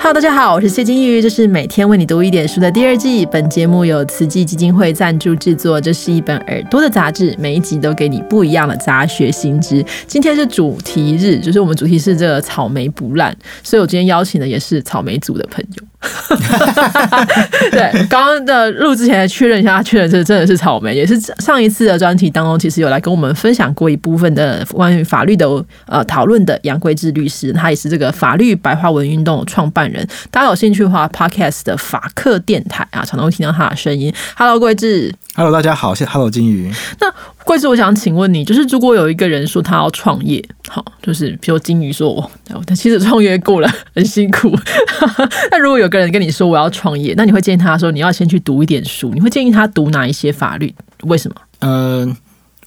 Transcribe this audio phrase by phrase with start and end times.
[0.00, 3.26] Hello，大家好，我是谢金玉，这是每天为你读一点书的第二季。
[3.26, 9.84] 本节目由慈济基金会赞助制作，这是一本耳朵的杂志，每一集都给你不一样的杂学新知。
[10.06, 15.82] 今天是主题日，就是我们主题是这个草莓不烂，所以我今天邀请的也是草莓组的朋友。
[17.72, 25.46] 对，刚刚的录之前确认一下，确认这真的是草莓，也是上一次的专题当中，其实有来跟我们分享过一部分的关于法律的
[25.86, 30.06] 呃讨论的杨贵志律师，他也是这个法律白话文运动创办人。
[30.30, 34.14] 大家有兴趣的话，Podcast 的法客电台啊，常常会听到他的声音。
[34.36, 35.12] Hello，贵志。
[35.34, 36.72] Hello，大家好，谢 Hello 金鱼。
[37.00, 37.12] 那
[37.48, 42.30] 贵志，我想请问你，就是如果有一个人说他要创业，好，就是比如金鱼说，我
[42.66, 44.54] 他其实创业过了，很辛苦。
[45.50, 50.74] 那如果有个人跟你说我要创业，那你会建议他说你要先去读一点书，你会建议他读哪一些法律？
[51.04, 51.36] 为什么？
[51.60, 52.14] 嗯。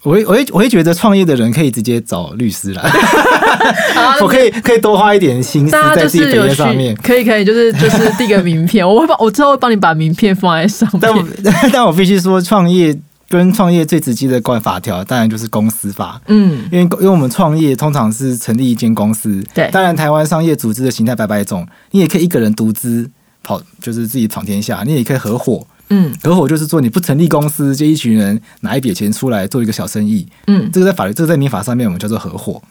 [0.04, 2.82] 我会我会我会觉得创业的人可以直接找律师来，
[4.20, 6.96] 我可以可以多花一点心思在自己本业上面。
[6.96, 11.00] 可以可以，就是就是递个名片，我会帮我之后会帮你把名片放在上面。
[11.00, 11.24] 但我
[11.72, 12.98] 但我必须说，创业
[13.32, 16.22] 跟创业最直接的关法条，当然就是公司法。
[16.28, 19.42] 嗯，因为因为我们创业通常是成立一间公司。
[19.54, 23.10] 对，当然台湾商业组织的形态百百种，你也可以一个人独资
[23.42, 25.66] 跑，就是自己闯天下；你也可以合伙。
[25.90, 30.28] 嗯，合伙就是说你不成立公司，就一群人拿一笔钱出来做一个小生意。
[30.48, 32.62] 嗯，这个在法律，这个在民法上面我们叫做合伙。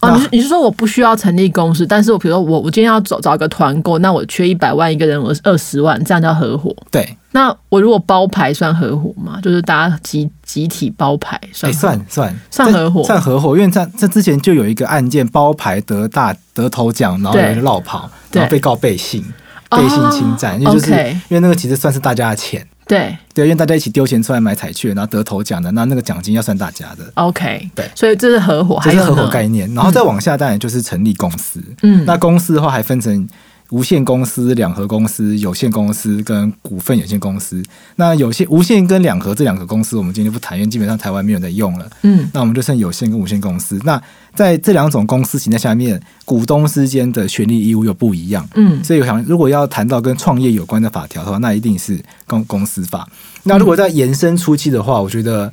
[0.00, 6.74] 哦，你是你是说我不需要成立公司，但是我比如说我我今天要找找一个团购，那我缺一百万，一个人我二十万，这样叫合伙。
[6.90, 9.38] 对，那我如果包牌算合伙吗？
[9.42, 13.54] 就是大家集集体包牌算算算算合伙，算合伙。
[13.54, 19.22] 因为在这之前就有一个案件包牌得大得头奖，然后有人绕跑，然后被告背信。
[19.68, 20.92] 背信侵占，因为就是
[21.28, 27.04] 因为那个其实算是大家的钱，对对，因为大家一起丢钱出来买彩券，然后得头奖的，那那个奖金要算大家的。
[27.14, 31.60] OK，对，所以这是合伙，这是合伙概念，然后再往下当然就是成立公司。
[31.82, 33.28] 嗯，那公司的话还分成。
[33.70, 37.62] 无限公司、两合公司、有限公司跟股份有限公司。
[37.96, 41.90] 那有限、无限跟两合这两个公司，我们今天不谈，因为基本上台湾没有在用了。
[42.02, 43.78] 嗯，那我们就剩有限跟无限公司。
[43.84, 44.00] 那
[44.34, 48.48] 在这两种公司形态下面，股东之间的权利义务又不一样。
[48.54, 53.08] 嗯，所以我想，如果要谈到跟创业有关的法条的话，那一定是公公司法。
[53.42, 55.52] 那如果在延伸初期的话，我觉得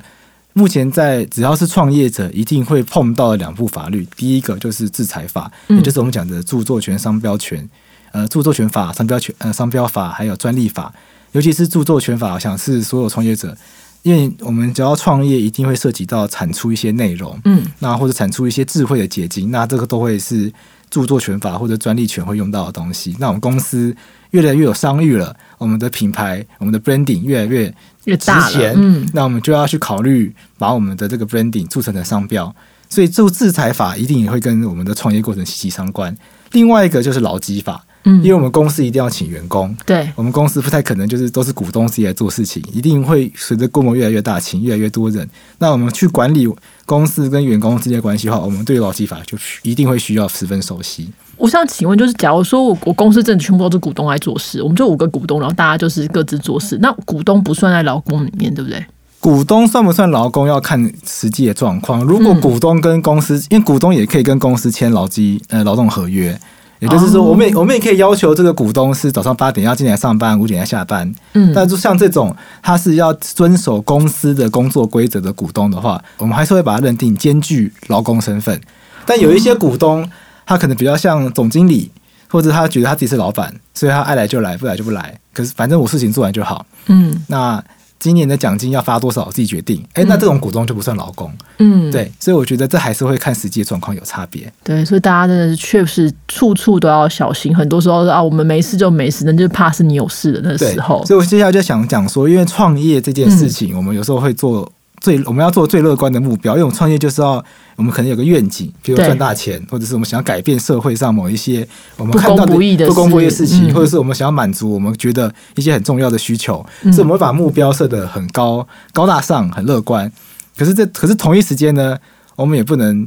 [0.52, 7.68] 目前在只要是创业者，一定会碰到的两部法律，第一个就是制裁法，也就是我们讲的著作权、商标权。
[8.14, 10.94] 呃，著作权法、商标权、呃，商标法还有专利法，
[11.32, 13.56] 尤其是著作权法，我想是所有创业者，
[14.02, 20.52] 因为我们只要创业，一定会涉及到产出一些内容，嗯，那或者产出一些智慧的结晶，那这个都会是
[20.88, 23.16] 著作权法或者专利权会用到的东西。
[23.18, 23.92] 那我们公司
[24.30, 27.74] 越来越有商誉了，我们的品牌、我们的 branding 越来越
[28.04, 32.54] 越值钱，嗯，那我们就要去考虑把我们的这个 branding 铸成的商标，
[32.88, 36.16] 所以这制裁法一定也会跟我们的创业过程息息相关。
[36.52, 37.84] 另外一个就是劳基法。
[38.04, 45.28] 嗯，因为我们公司一定要请员工，对，我们公司不太可能就是都是股东自己来做事情，一定会随着规模越来越大，请越来越多人。
[45.58, 46.46] 那我们去管理
[46.84, 51.10] 公司跟员工之间关系的话，我们对劳基法就一定会需要十分熟悉。
[51.36, 58.84] 我想请问，就是假如说我我公司真的全部都是股东来做事，我们就五个股东，然后大家就是各自做事，那股东不算在劳工里面，对不对？
[59.18, 62.04] 股东算不算劳工要看实际的状况。
[62.04, 66.38] 如果股东跟公司，因为股东也可以跟公司签劳基呃劳动合约。
[66.80, 71.10] 也就是说，我们也我们也可以要求这个股东是早上八点要进来上班，五点要下班。
[71.32, 78.60] 嗯，但就像这种他是要遵守公司的工作规则的股东的话，我们还是会把它认定兼具劳工身份。
[79.06, 80.08] 但有一些股东，
[80.44, 81.90] 他可能比较像总经理，
[82.28, 85.18] 或者他觉得他自己是老板，所以他爱来就来，不来就不来。
[85.32, 86.66] 可是反正我事情做完就好。
[86.86, 87.62] 嗯，那。
[88.04, 89.82] 今年的奖金要发多少，自己决定。
[89.94, 91.32] 哎，那这种股东就不算劳工。
[91.56, 94.52] 嗯，对，所以我觉得这还是会看实际状况有差别。
[94.62, 97.56] 对，所以大家真的是确实处处都要小心。
[97.56, 101.02] 很多时候啊，我们没事就没事，那就怕是你有事的那时候。
[101.06, 104.70] 所以我接下来就想讲说，因为创业这件事情，我们有时候会做。
[105.04, 107.44] 最我们要做最乐观的目标，因为我们创业就是要
[107.76, 111.68] 我们可能有个愿景，比如赚大钱，或者是我们想要改变社会上某一些
[111.98, 112.54] 我们看到的
[112.86, 120.10] 不公不义的事情，或者是我们想要满足我们觉得一些很重要的需求，所以我们会把目标设得很高、高大上、很乐观。
[120.56, 121.98] 可是这可是同一时间呢，
[122.36, 123.06] 我们也不能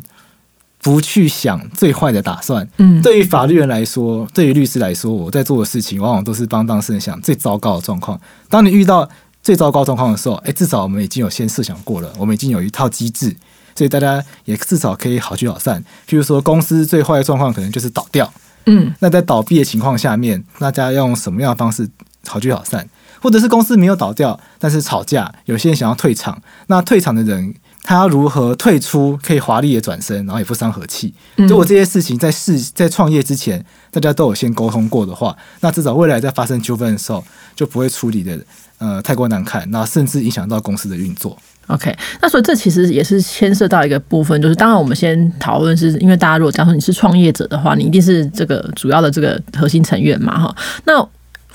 [0.83, 2.69] 不去想最坏的打算。
[2.77, 8.21] 嗯，对于法律人来说，对于律师来说，我在做的事情往往都是帮当事人想最糟糕的状况。
[8.49, 9.09] 当你遇到
[9.47, 13.33] 最糟糕状况的时候，哎，至少我们已经有先设想过了，我们已经有一套机制，
[13.77, 15.81] 所以大家也至少可以好聚好散。
[16.05, 18.29] 譬如说，公司最坏的状况可能就是倒掉，
[18.65, 21.89] 嗯，那在倒闭的情况下面，大家用什么样的方式
[22.27, 22.89] 好聚好散？
[23.21, 27.53] 或者是公司没有倒掉，但是吵架，有些人想要退场，那退场的人
[27.87, 31.13] 他要如何退出，可以华丽的转身，然后也不伤和气。
[31.37, 37.23] 如果这些事情在事在创业之前，大家都有先沟通过的话，那至少未来在发生纠纷的时候，
[37.55, 38.37] 就不会处理的
[38.79, 41.37] 呃太过难看，那甚至影响到公司的运作。
[41.67, 50.53] OK，那所以这其实也是牵涉到一个部分，就是当然我们先讨论，是因为大家如果假如说你是创业者的话，你一定是这个主要的这个核心成员嘛，哈。
[50.83, 51.01] 那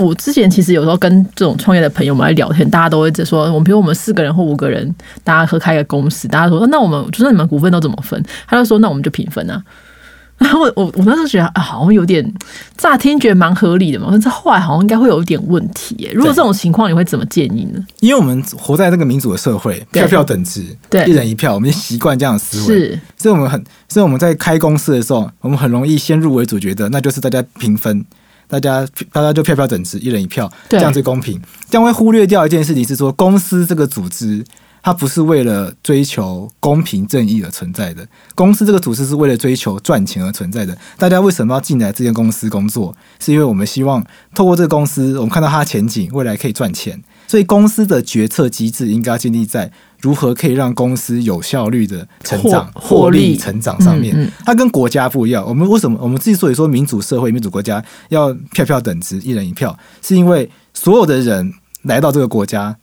[0.02, 8.22] 我之前其实有时候跟这种创业的朋友们来聊天，大家都会在说，我们比如我们四个人或五个人，大家合开一个公司，大家说那我们就说你们股份都怎么分？
[8.46, 9.62] 他就说那我们就平分啊。
[10.38, 12.34] 然后我我我那时候觉得啊，好像有点
[12.76, 16.10] 乍听觉得蛮合理的嘛，但是后来好像应该会有一点问题。
[16.12, 17.78] 如果这种情况，你会怎么建议呢？
[18.00, 28.04] 因为我们活在这个民主的社会，票票等值，对，一人一票，我们习惯这样的思维，是，所以我们很，所以我们在开公司的时候，我们很容易先入为主，觉得那就是大家平分。
[28.52, 31.40] 大家大家就票票等值，一人一票，这样最公平。
[31.70, 34.44] 这样会忽略掉一件事情，是说公司这个组织，
[34.82, 38.06] 它不是为了追求公平正义而存在的。
[38.34, 40.76] 公司这个组织是为了追求赚钱而存在的。
[40.98, 42.94] 大家为什么要进来这间公司工作？
[43.20, 44.04] 是因为我们希望
[44.34, 47.02] 透过这个公司，我们看到它的前景，未来可以赚钱。
[47.32, 49.72] 所以公司的决策机制应该建立在。
[50.02, 54.30] 如何可以让公司有效率的成长、获利成长上面？
[54.44, 55.42] 它跟国家不一样。
[55.46, 62.76] 我们为什么我们之所以说民主社会、民主国家要票票等值、一人一票，是因为所有的人来到这个国家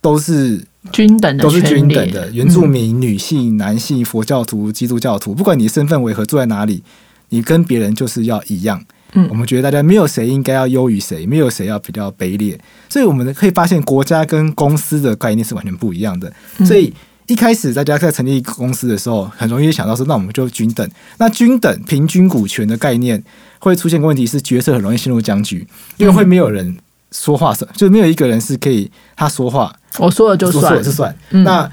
[0.00, 2.30] 都是均等的，都是均等的。
[2.30, 6.84] 原住民、女性、男性、佛教徒、基督教徒，不管你身份为何，住在哪里，
[7.30, 8.84] 你跟别人就是要一样。
[9.14, 12.58] 嗯，我们觉得大家没有谁应该要优于谁，没有谁要比较卑劣，
[12.88, 16.32] 所以我们可以发现国家跟公司的概念是完全不一样的。
[16.64, 16.92] 所以
[17.26, 20.88] 一开始大家在成立公司的时候，很容易想到说，那我们就均等。
[21.18, 23.22] 那均等平均股权的概念
[23.58, 25.66] 会出现个问题是，决策很容易陷入僵局，
[25.96, 26.76] 因为会没有人
[27.12, 31.16] 说话，就没有一个人是可以他说话，我说了就算，说是算。
[31.30, 31.70] 那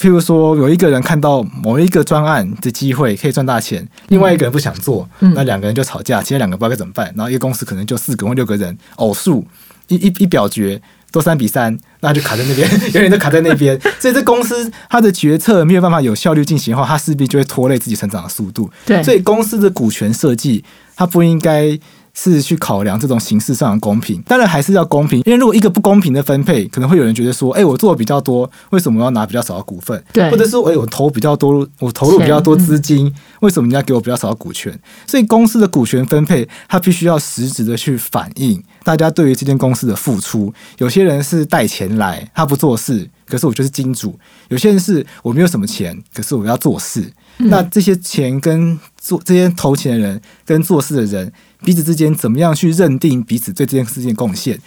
[0.00, 7.12] 譬如说，有一个人看到某一个专案的机会可以赚大钱，另外一个人不想做，那两个人就吵架，其他两个不知道该怎么办。
[7.14, 9.46] 然后一个公司可能就四个或六个人，偶数
[9.88, 10.80] 一一一表决
[11.12, 13.78] 都三比三，那就卡在那边， 永远都卡在那边。
[13.98, 18.70] 所以这公司它的决策没有办法有效率进行的话，它势必就会拖累自己成长的速度。
[18.86, 20.64] 对，所以公司的股权设计，
[20.96, 21.78] 它不应该。
[22.14, 30.02] 是去考量这种形式上的公平，当然还是要公平，因为如果一个不公平的分配，可能会有人觉得说，哎，我做的比较多，为什么要拿比较少的股份？
[30.12, 34.78] 对，或者说，哎，我投比较多，我投入比较多资金，为什么人家给我比较少的股权？
[35.06, 40.52] 所以公司的股权分配，它必须要实质的去反映大家对于这间公司的付出。
[40.78, 44.10] 有些人是带钱来，他不做事，可是我就是金主；
[44.48, 47.12] 有些人是我没有什么钱，可是我要做事。
[47.38, 51.32] 那这些钱跟做这些投钱的人跟做事的人。
[51.64, 54.58] 彼此之间怎么样去认定彼此对这件事情贡献？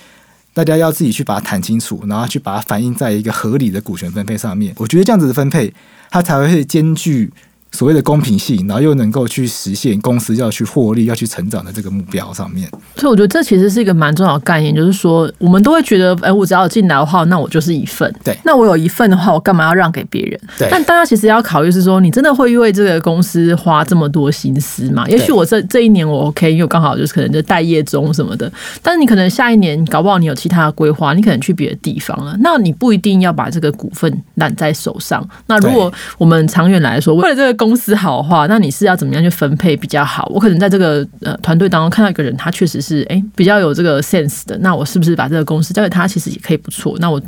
[0.54, 4.74] 大家要自己去把它谈清楚，然后去把它反映在一个合理的股权分配上面。
[4.78, 5.74] 我觉得这样子的分配，
[6.12, 7.32] 它才会兼具。
[7.74, 12.70] 所谓的公平性，然后又能够去实现公司要去获利、要去成长的这个目标上面。
[12.96, 18.14] 所以我觉得这其实是一个蛮重要的概念，就是说我们都会觉得，哎，我只要进来的话，那我就是一份。
[18.24, 20.40] 对，那我有一份的话，我干嘛要让给别人？
[20.58, 20.68] 对。
[20.72, 25.08] 但大家其实要考虑是说，你真的会为这个公司花这么多心思吗？
[25.08, 28.52] 也许我这这一年我 OK，因为刚好就是可能就待业中什么的。
[28.84, 32.38] 但是你可能下一年搞不好你有其他的规划，你可能去别的地方了。
[32.42, 35.28] 那你不一定要把这个股份揽在手上。
[35.48, 40.30] 那如果我们长远来说，为了这个公司好的话，那你是要怎么样去分配比较好？
[40.34, 46.98] 我可能在这个呃团队当中看到一个人，他确实是哎比较有这个 sense 的，那我是不是把这个公司交给他，其实也可以不错。
[47.00, 47.22] 那我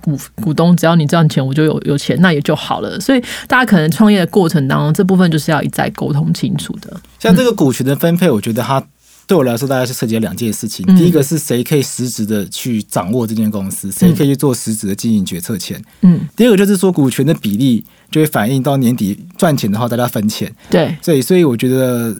[0.00, 2.98] 股股东只要你赚钱，我就有有钱，那也就好了。
[2.98, 6.96] 所以大家可能创业的过程当中，这部分就是要一再沟通清楚的。
[7.18, 8.82] 像这个股权的分配，我觉得它
[9.26, 10.84] 对我来说，大概是涉及了两件事情。
[10.96, 15.82] 第一个是谁可以实质的去掌握这间公司，谁可以去做实质的经营决策权。
[16.02, 16.20] 嗯。
[16.36, 17.84] 第二个就是说股权的比例。
[18.12, 20.54] 就会反映到年底赚钱的话，大家分钱。
[20.68, 22.14] 对，所以所以我觉得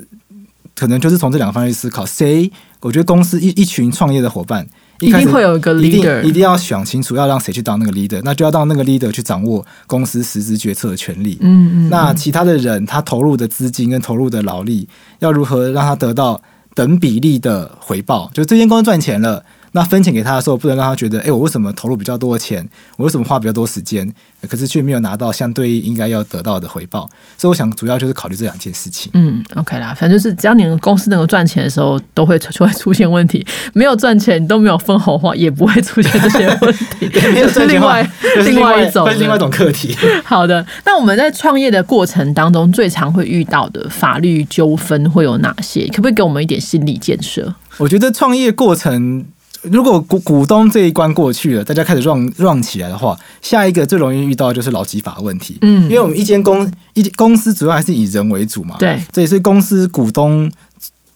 [0.75, 2.07] 可能就是从这两个方面去思考。
[2.07, 2.51] 谁？
[2.81, 4.67] 我觉得公司一一群创业的伙伴，
[5.01, 11.37] 一定会有一个 leader，一定要想清楚要让谁去当那个 leader，那就要让那个 leader 去掌握公司实质决策的权利。
[11.43, 11.89] 嗯嗯。
[11.91, 16.43] 那其他的人，他投入的资金跟投入的劳力，要如何让他得到
[16.75, 18.31] 等比例的回报？
[18.33, 19.45] 就这间公司赚钱了。
[19.73, 24.07] 那分钱给他的时候，不能让他觉得，哎，我为什么投入比较多的钱，我为什么花比较多时间，
[24.49, 27.09] 可是却没有拿到相对应该要得到的回报？
[27.39, 29.11] 所以我想主要就是考虑这两件事情。
[29.15, 37.09] 嗯，OK 啦，反正就是只要你们公司能够赚钱的时候，都会就会出现问题； 没有赚钱，你都没有分红的话，也不会出现这些问题。
[37.09, 38.07] 这是，另外
[38.45, 39.97] 另外一种，另外一种课题。
[40.23, 45.87] 好的，那我们在创业的过程当中，最常会遇到的法律纠纷会有哪些？
[45.89, 47.55] 可不可以给我们一点心理建设？
[47.79, 49.25] 我觉得创业过程。
[49.63, 55.59] 如果股股东这一关过去了，大家开始 run run 起来的话，下一个最容易遇到的就是劳基法问题。
[55.63, 60.51] 嗯，因为我们一间公一公司主要还是以人为主嘛，对，所以是公司股东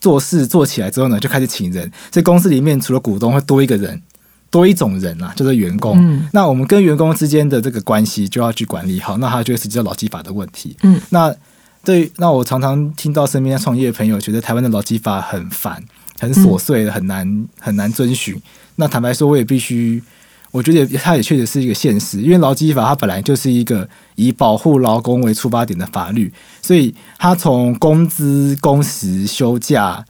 [0.00, 4.00] 做事做起来之后呢，就开始请人，所以公司里面除了股东会多一个人，
[4.50, 5.96] 多一种人啊，就是员工。
[5.98, 10.76] 嗯，那我们跟员工之间的这个关系就要去管理好，那他就会涉及到劳基法的问题。
[10.82, 11.34] 嗯，那
[11.84, 15.82] 对，那我常常听到身边创业的朋友觉得台湾的劳基法很烦。
[16.18, 18.40] 很琐碎的，很难很难遵循。
[18.76, 20.02] 那坦白说，我也必须，
[20.50, 26.32] 我觉得它也确实是一个现实，因为劳基法它本来就是一个以保护劳工为出发点的法律，
[26.62, 30.04] 所以它从工资、工时、休假，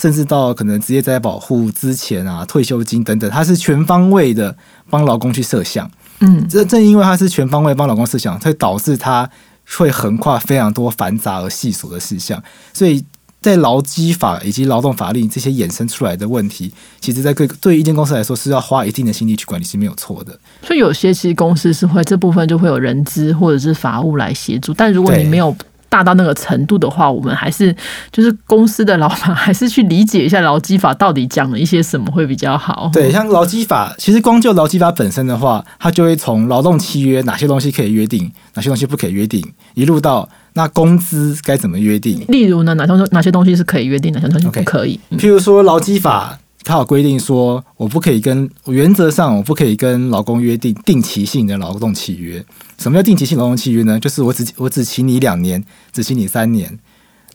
[0.00, 4.56] 甚至到可能职业灾保护、之前啊、退休金等等，它是全方位的
[4.90, 5.90] 帮劳工去设想。
[6.20, 9.28] 嗯，正正因为它是全方位帮劳工设想，才导致它
[9.76, 13.04] 会横跨非常多繁杂而细琐的事项，所以。
[13.40, 20.38] 在劳基法以及劳动法令这些衍生出来的问题，其实，在各对于一间公司来说，是要花一定的心力去管理是没有错的。
[20.62, 25.56] 所以有些其实公司是会这部分就会有人资或者是法务来协助，但如果你没有。
[25.88, 27.74] 大到那个程度的话，我们还是
[28.12, 32.90] 就是公司的老板，还是去理解一下劳基法到底讲了一些什么会比较好。
[32.92, 39.42] 对，像劳基法，其实光就劳基法本身的话，它就会从劳动契约哪些东西可以约定，哪些东西不可以约定，
[39.74, 42.24] 一路到那工资该怎么约定。
[42.28, 45.00] 例如呢，哪东哪些东西是可以约定，哪些东西不可以？
[45.12, 46.38] 譬如说劳基法。
[46.64, 52.44] 它有规定说，我不可以跟原则上我不可以跟老公约定定期性的劳动契约。
[52.78, 53.98] 什么叫定期性劳动契约呢？
[53.98, 56.78] 就是我只我只请你两年，只请你三年。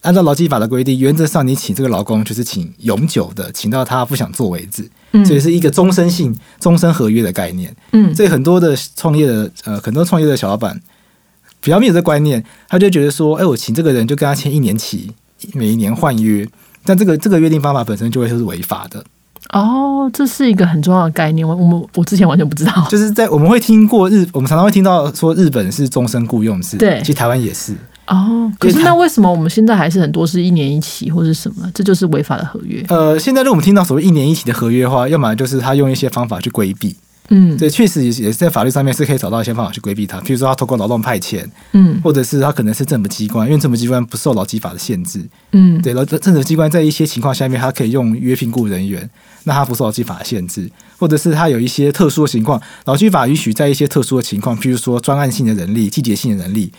[0.01, 4.87] 按照劳基法的规定，原则上你请这个劳工就是请永久的，请到他不想做为止。
[5.13, 7.73] 嗯，所以是一个终身性、终身合约的概念。
[7.93, 10.77] 嗯，所以很多的创业的呃，很多创业的小老板
[11.61, 15.09] 比较没有这观念，他就觉得说，哎，我请这个人就跟他签一年期，
[15.53, 16.45] 每一年换约，
[16.85, 19.03] 但这个这个约定方法本身就会是违法的。
[19.51, 22.87] 哦，这是一个很重要的概念，我我们我之前完全不知道。
[22.89, 27.75] 就是在我们会听过日，我们常常会听到说日本是终身雇佣制，对，其实台湾也是。
[28.07, 31.69] 哦，可是那为什么我们现在还是很多是一年一期或是什么？
[31.73, 32.83] 这就是违法的合约。
[32.89, 36.95] 呃，现在如果我们听到所谓一年一期的合约的话，要么就是他用一些方法去规避。
[37.29, 49.09] 嗯，对，确实也也是在法律上面是可以找到一些方法去规避它，比如说他通过劳动派遣，嗯，或者是他可能是政府机关，因为政府机关不受劳基法的限制，嗯，对，劳政府机关在一些情况下面，他可以用约聘雇人员，
[49.45, 56.71] 那他不受劳基法的限制，或者是他有一些特殊的情况，劳基法允许在一些特殊的情况，譬如说专案性的人力、季节性的人力。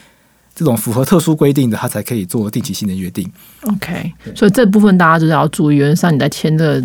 [0.54, 3.28] 这种符合特殊规定的，他才可以做定期性的约定。
[3.62, 5.76] OK，所以这部分大家就是要注意。
[5.76, 6.82] 原则上你在签的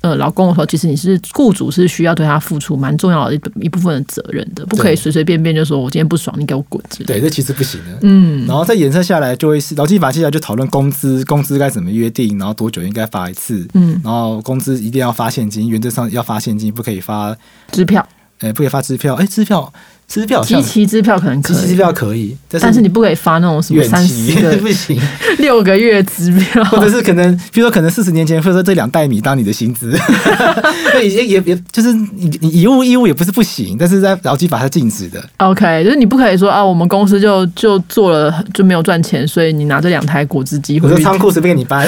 [0.00, 6.82] 呃老公的时候，其实你是雇主是需要对他付出蛮重要的一一部分的责任的，不可以随随便便就说我今天不爽，你给我滚。
[7.06, 7.98] 对，这其实不行的。
[8.02, 13.68] 嗯，然后再延伸下来，就会是劳基法接下来就讨论工资，工资该怎么约定，然后多久应该发一次。
[13.74, 17.36] 嗯，然后工资一定要发现金，原则上要发现金，不可以发
[17.70, 18.08] 支票。
[18.38, 19.14] 哎，不可以发支票。
[19.16, 19.70] 哎，支票。
[20.08, 24.98] 支票，机器支票可能可以，支票可以，但是你不可以发那种什么三十个 不行，
[25.38, 29.94] 六个月支票，或者是可能，比如说可能四十年前，或者说这两袋米当你的薪资，
[31.02, 35.22] 也也也就是你你以物易物也不是不行，但是在劳基法是禁止的。
[35.36, 41.86] OK，就是你不可以说啊，我们公司就就做了就没有赚钱，所以你拿这两台果汁机，或者仓库随便给你搬，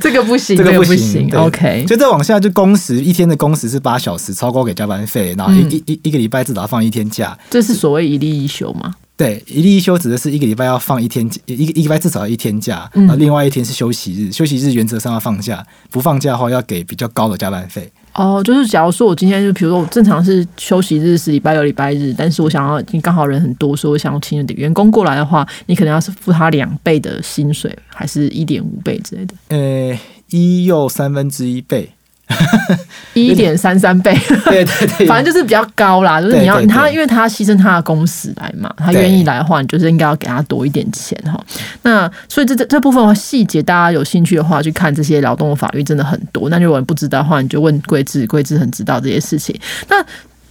[0.00, 1.30] 这个不行，这个不行。
[1.36, 8.04] OK，就再往下就工时，一天的工时是八小时，超过给加班费，然后一一一个礼拜至少放一天假，这是所谓。
[8.04, 8.94] 一例一休吗？
[9.16, 14.30] 对，一例一休指的是一个礼拜要放一天，一个一个礼拜至少要一天假，然后另外一天是休息日。
[14.30, 17.90] 休息日原则上要放假，不放假的话要给比较高的加班费。
[18.12, 29.34] 哦，就是假如说我今天就比如说我正常是休息日是礼拜六、礼拜日，但是我想要你刚好人很多，所以我想要请员工过来的话，你可能要是付他两倍的薪水，还是一点五倍之类的？
[29.48, 29.98] 呃，
[30.30, 31.90] 一又三分之一倍。
[33.14, 34.12] 一点三三倍，
[34.46, 36.20] 对对对， 反正就是比较高啦。
[36.20, 41.40] 就是你要他，因为他牺牲他的工时来嘛，他愿意来的话，你就是应该要给他多一点钱哈。
[41.82, 46.48] 那所以这这这部分细节，大家有兴趣的话，去看这些劳动法律真的很多。
[46.48, 49.58] 那如果你不知道的话，你就问桂智，桂智很知道这些事情。
[49.88, 50.04] 那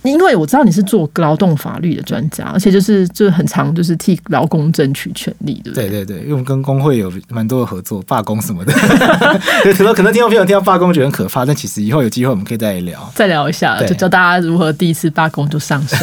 [0.04, 5.90] 因为我知道你是做劳动法律的专家，而且就是就是很常就是替劳工争取权利，对不对？
[5.90, 8.74] 对对对，因为我们跟工会有蛮多的合作，罢工什么的。
[9.74, 15.96] 可能可能听众朋友听到罢工觉得很可怕，但其实以后有机会我们可以再聊，再聊一下，就教大家如何第一次罢工就上手。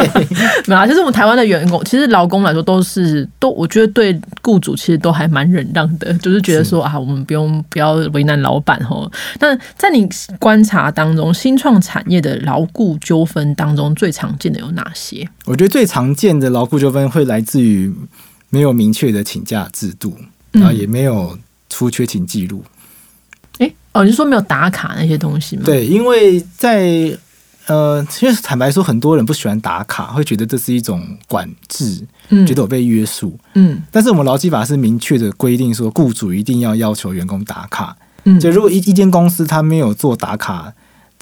[0.66, 9.10] 没有，就是我们台湾的员工，其实劳工来说都是都，我觉得对雇主其实都还蛮忍让的，就是觉得说啊，我们不用不要为难老板哦。
[9.40, 10.08] 那在你
[10.38, 13.33] 观察当中，新创产业的劳雇纠纷。
[13.34, 15.28] 分当中最常见的有哪些？
[15.44, 17.92] 我觉得最常见的劳雇纠纷会来自于
[18.50, 20.16] 没有明确的请假制度，
[20.52, 21.36] 然后也没有
[21.68, 22.64] 出缺勤记录。
[23.58, 25.62] 哎，哦，你是说没有打卡那些东西吗？
[25.64, 27.18] 对，因为在
[27.66, 33.38] 呃，其实坦白说，很多人不喜欢打卡，会觉得这是一种管制，嗯觉得我被约束。
[33.54, 37.96] 嗯但是我们劳基法是明确的规定说，雇主一定要要求员工打卡。
[38.24, 40.72] 嗯，就如果一一间公司他没有做打卡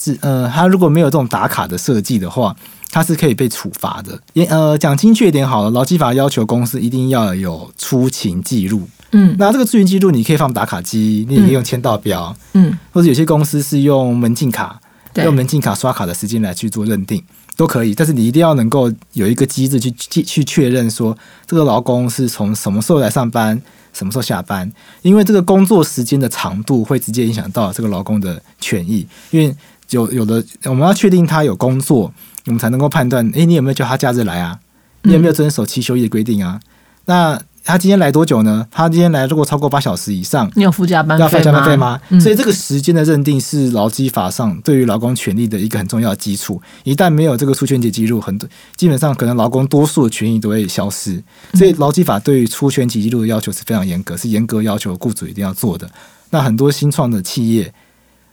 [0.02, 2.54] 制，呃，他如果没有这种打卡的设计的话，
[2.90, 4.18] 他是可以被处罚的。
[4.32, 8.88] 也呃，讲精确一点好了，劳基法要求公司一定要有出勤记录。
[9.12, 14.80] 嗯那这个出勤记录，你可以放打卡机，你也可以用签到表，嗯或者有些公司是用门禁卡，
[15.12, 17.22] 对用门禁卡刷卡的时间来去做认定。
[17.54, 21.16] 都可以，但是你一定要能够有一个机制去去去确认说
[21.46, 23.60] 这个劳工是从什么时候来上班，
[23.92, 29.54] 什么时候下班，因为这个工作时间的长度会直接影响到这个劳工的权益，因为
[29.92, 32.12] 有有的我们要确定他有工作，
[32.46, 34.58] 我们才能够判断，诶，你有没有叫他假日来啊？
[35.02, 36.60] 你有没有遵守七休一的规定啊？
[37.06, 38.66] 那他今天来多久呢？
[38.70, 42.00] 他今天来如果超过八小时以上，你有付加班要付费加班费吗？
[42.10, 46.60] 嗯所以这个时间的认定是劳基法上对于劳工权利的一个很重要的基础。
[46.82, 51.22] 一旦没有这个出权节记录，很多基本上可能劳工多数的权益都会消失。
[51.54, 55.88] 所以劳基法对于出权节记录的要求是非常严格，是严格要求雇主一定要做的。
[56.30, 57.72] 那很多新创的企业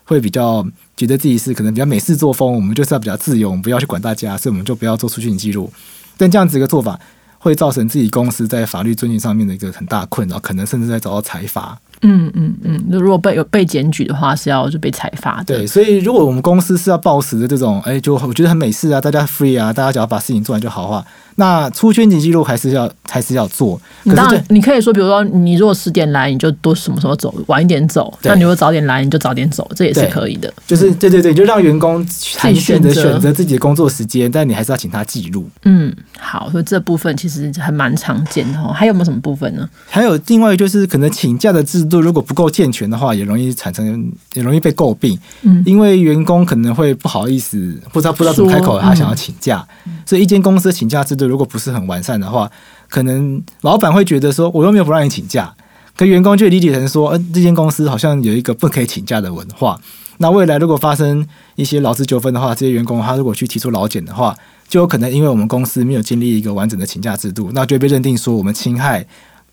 [0.10, 0.66] 会比较
[0.98, 5.72] 觉得自己是可能比较美式作风，我们就是要比较自由，我们不要去管大家，所以我们就不要做出权记录。
[6.18, 7.00] 但这样子一个做法。
[7.42, 11.80] 会造成自己公司在法律遵循上面的一个很大困扰，可能甚至在遭到裁罚。
[12.02, 15.56] 嗯嗯嗯，如果被有被检举的话，是要就被裁罚的。
[15.56, 21.06] 对，所以如果我们公司是要暴食的这种，哎，就我觉得很美式啊，大家 free 啊，大家只要把事情做完就好话，
[21.40, 23.80] 那出圈级记录还是要还是要做。
[24.04, 30.54] 你当可是然你可以说，比如说你如果十点来，你就多什么时候走，晚一点走；对那你如果早点来，你就早点走，这也是可以的。
[30.68, 32.06] 就是对对对，就让员工
[32.38, 35.50] 弹性的选择选择自己的工作时间，但你还是要请他记录。
[35.64, 38.74] 嗯，好，所以这部分其实还蛮常见的哦。
[38.74, 39.70] 还有没有什么部分呢？
[39.90, 49.66] 还有另外就是可能请假的制度如果不够健全的话，也容易产生也容易被诟病，嗯因为员工可能会不好意思，不知道不知道怎么开口，说他想要请假，
[50.06, 52.52] 所以一间公司的请假制度如果不是很完善的话，
[52.90, 55.54] 可能老板会觉得说我又没有不让你请假，
[55.96, 59.80] 可员工就理解成说，呃，这间公司好像有一个不可以请假的文化。
[60.18, 64.36] 那未来如果发生一些劳资纠纷的话，这些员工他如果去提出劳检的话，
[64.68, 69.06] 就有可能因为我们公司没有建立一个完整的请假制度，那就会被认定说我们侵害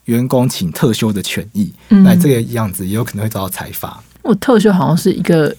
[0.06, 1.72] 员工请特休的权益。
[1.90, 4.02] 嗯那这个样子也有可能会遭到裁罚。
[4.22, 5.54] 我特休好像是一个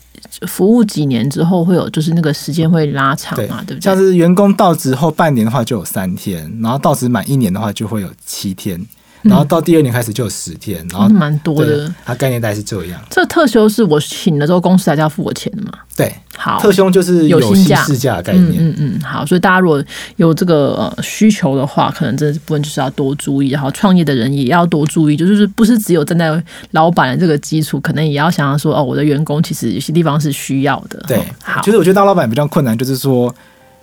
[0.45, 3.95] 服务几年之后会有，就是那个时间会拉长嘛，对不对像？
[3.97, 8.79] 是员工到职后半年的话就有三天，然后到职满一年的话就会有七天，
[9.23, 11.93] 然后到第二年开始就有十天，然后嗯蛮多的。
[12.05, 12.99] 它概念大概是这样。
[13.09, 15.71] 这特休是我请了之后，公司还是要付我钱的嘛？
[15.95, 18.63] 对，好，特休就是有薪假事假的概嗯念。
[18.63, 19.83] 嗯嗯，好，所以大家如果
[20.17, 31.03] 有这个呃需求的话，可能这部分就是要多注意，然后创业的人也要多注意，就是不是只有站在老板的这个基础，可能也要想想说，哦，我的员工其实有些地方是需要的。
[31.07, 33.33] 对哦好其，实我觉得当老板比较困难，就是说。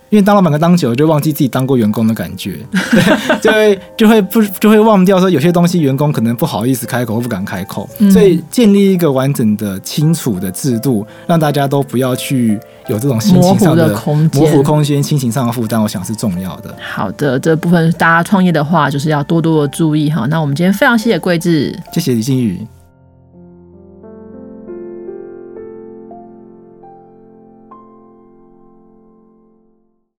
[0.09, 2.59] 因为当老板跟当久了，就忘记自己当过员工的感觉，
[3.41, 16.73] 就会就会不就会忘掉说有些东西员工可能不好意思开口或不敢开口，嗯所以建立一个完整的、清楚的制度，让大家都不要去有这种心情上的空间，模糊空间、心情上的负担，我想是重要的。
[16.93, 20.25] 好的，这部分大家创业的话，就是要多多的注意哈。
[20.27, 22.65] 那我们今天非常谢谢桂智，谢谢李金宇。